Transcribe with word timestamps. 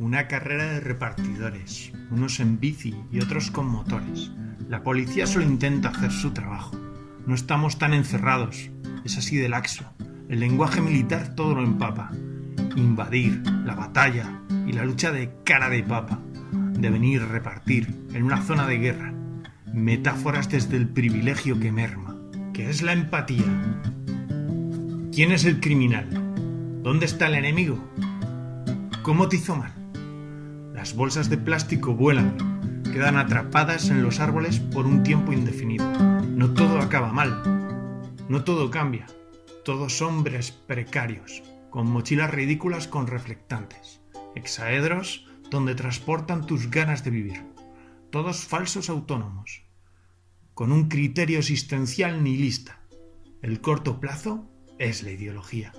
Una 0.00 0.28
carrera 0.28 0.64
de 0.64 0.80
repartidores, 0.80 1.92
unos 2.10 2.40
en 2.40 2.58
bici 2.58 2.96
y 3.12 3.20
otros 3.20 3.50
con 3.50 3.66
motores. 3.66 4.30
La 4.66 4.82
policía 4.82 5.26
solo 5.26 5.44
intenta 5.44 5.90
hacer 5.90 6.10
su 6.10 6.30
trabajo. 6.30 6.74
No 7.26 7.34
estamos 7.34 7.78
tan 7.78 7.92
encerrados. 7.92 8.70
Es 9.04 9.18
así 9.18 9.36
de 9.36 9.50
laxo. 9.50 9.84
El 10.30 10.40
lenguaje 10.40 10.80
militar 10.80 11.34
todo 11.34 11.54
lo 11.54 11.62
empapa. 11.62 12.10
Invadir, 12.76 13.42
la 13.66 13.74
batalla 13.74 14.40
y 14.66 14.72
la 14.72 14.86
lucha 14.86 15.12
de 15.12 15.34
cara 15.44 15.68
de 15.68 15.82
papa. 15.82 16.18
De 16.50 16.88
venir 16.88 17.22
repartir 17.22 17.94
en 18.14 18.22
una 18.22 18.40
zona 18.40 18.66
de 18.66 18.78
guerra. 18.78 19.12
Metáforas 19.74 20.48
desde 20.48 20.78
el 20.78 20.88
privilegio 20.88 21.60
que 21.60 21.72
merma, 21.72 22.16
que 22.54 22.70
es 22.70 22.80
la 22.80 22.94
empatía. 22.94 23.44
¿Quién 25.12 25.30
es 25.30 25.44
el 25.44 25.60
criminal? 25.60 26.08
¿Dónde 26.82 27.04
está 27.04 27.26
el 27.26 27.34
enemigo? 27.34 27.78
¿Cómo 29.02 29.28
te 29.28 29.36
hizo 29.36 29.56
mal? 29.56 29.79
Las 30.74 30.94
bolsas 30.94 31.28
de 31.28 31.36
plástico 31.36 31.94
vuelan, 31.94 32.82
quedan 32.84 33.16
atrapadas 33.16 33.90
en 33.90 34.02
los 34.02 34.20
árboles 34.20 34.60
por 34.60 34.86
un 34.86 35.02
tiempo 35.02 35.32
indefinido. 35.32 35.90
No 36.22 36.54
todo 36.54 36.78
acaba 36.78 37.12
mal, 37.12 37.42
no 38.28 38.44
todo 38.44 38.70
cambia. 38.70 39.06
Todos 39.64 40.00
hombres 40.00 40.52
precarios, 40.52 41.42
con 41.68 41.90
mochilas 41.90 42.30
ridículas 42.30 42.88
con 42.88 43.06
reflectantes, 43.06 44.00
exaedros 44.34 45.26
donde 45.50 45.74
transportan 45.74 46.46
tus 46.46 46.70
ganas 46.70 47.04
de 47.04 47.10
vivir. 47.10 47.44
Todos 48.10 48.44
falsos 48.44 48.88
autónomos, 48.88 49.64
con 50.54 50.72
un 50.72 50.88
criterio 50.88 51.38
existencial 51.38 52.22
nihilista. 52.22 52.80
El 53.42 53.60
corto 53.60 54.00
plazo 54.00 54.48
es 54.78 55.02
la 55.02 55.10
ideología. 55.10 55.72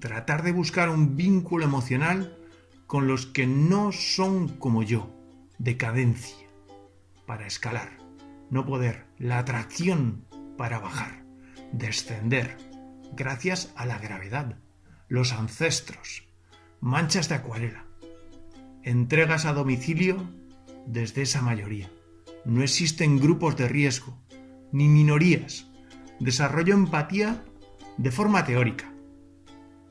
Tratar 0.00 0.42
de 0.42 0.52
buscar 0.52 0.88
un 0.88 1.16
vínculo 1.16 1.64
emocional 1.64 2.36
con 2.92 3.06
los 3.06 3.24
que 3.24 3.46
no 3.46 3.90
son 3.90 4.48
como 4.48 4.82
yo, 4.82 5.10
decadencia, 5.56 6.46
para 7.24 7.46
escalar, 7.46 7.96
no 8.50 8.66
poder, 8.66 9.06
la 9.16 9.38
atracción 9.38 10.26
para 10.58 10.78
bajar, 10.78 11.24
descender, 11.72 12.58
gracias 13.16 13.72
a 13.76 13.86
la 13.86 13.96
gravedad, 13.96 14.58
los 15.08 15.32
ancestros, 15.32 16.28
manchas 16.82 17.30
de 17.30 17.36
acuarela, 17.36 17.86
entregas 18.82 19.46
a 19.46 19.54
domicilio 19.54 20.28
desde 20.86 21.22
esa 21.22 21.40
mayoría. 21.40 21.90
No 22.44 22.62
existen 22.62 23.18
grupos 23.18 23.56
de 23.56 23.68
riesgo, 23.68 24.22
ni 24.70 24.88
minorías. 24.88 25.66
Desarrollo 26.20 26.74
empatía 26.74 27.42
de 27.96 28.10
forma 28.10 28.44
teórica. 28.44 28.92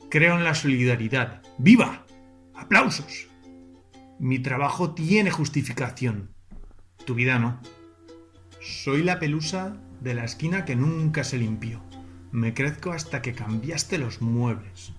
Creo 0.08 0.36
en 0.36 0.44
la 0.44 0.54
solidaridad. 0.54 1.42
¡Viva! 1.58 2.06
¡Aplausos! 2.62 3.26
Mi 4.20 4.38
trabajo 4.38 4.94
tiene 4.94 5.32
justificación. 5.32 6.30
Tu 7.04 7.16
vida 7.16 7.40
no. 7.40 7.60
Soy 8.60 9.02
la 9.02 9.18
pelusa 9.18 9.76
de 10.00 10.14
la 10.14 10.24
esquina 10.24 10.64
que 10.64 10.76
nunca 10.76 11.24
se 11.24 11.38
limpió. 11.38 11.82
Me 12.30 12.54
crezco 12.54 12.92
hasta 12.92 13.20
que 13.20 13.32
cambiaste 13.32 13.98
los 13.98 14.22
muebles. 14.22 14.92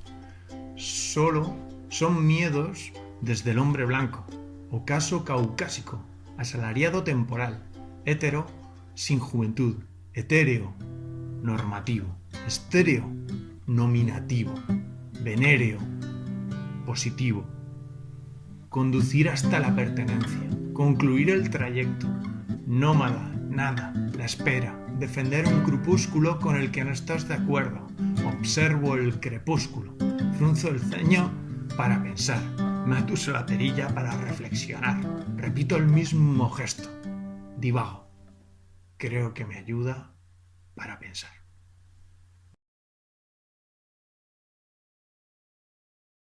Solo 0.76 1.56
son 1.88 2.28
miedos 2.28 2.92
desde 3.22 3.52
el 3.52 3.60
hombre 3.60 3.86
blanco, 3.86 4.26
ocaso 4.70 5.24
caucásico, 5.24 6.04
asalariado 6.38 7.06
temporal, 7.06 7.64
hétero, 8.04 8.46
sin 8.94 9.20
juventud, 9.20 9.78
etéreo, 10.14 10.74
normativo, 11.42 12.14
estéreo, 12.46 13.10
nominativo, 13.68 14.54
venéreo, 15.22 15.80
positivo. 16.86 17.46
Conducir 18.70 19.30
hasta 19.30 19.60
la 19.60 19.76
pertenencia, 19.76 20.50
concluir 20.74 21.30
el 21.30 21.50
trayecto, 21.50 22.08
nómada, 22.66 23.32
nada, 23.50 23.94
la 24.18 24.26
espera, 24.26 24.76
defender 25.00 25.48
un 25.48 25.64
crepúsculo 25.64 26.40
con 26.40 26.56
el 26.56 26.72
que 26.72 26.84
no 26.84 26.92
estás 26.92 27.28
de 27.28 27.36
acuerdo, 27.36 27.88
observo 28.26 28.96
el 28.96 29.20
crepúsculo, 29.20 29.96
frunzo 30.38 30.70
el 30.70 30.80
ceño 30.80 31.32
para 31.78 32.02
pensar, 32.02 32.42
me 32.88 32.98
atuso 32.98 33.32
la 33.32 33.46
perilla 33.46 33.88
para 33.94 34.16
reflexionar, 34.22 35.02
repito 35.38 35.76
el 35.76 35.88
mismo 35.88 36.50
gesto, 36.50 36.90
divago, 37.58 38.08
creo 38.98 39.34
que 39.34 39.46
me 39.46 39.58
ayuda 39.58 40.14
para 40.76 41.00
pensar. 41.00 41.43